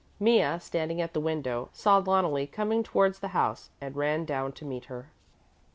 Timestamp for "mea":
0.19-0.57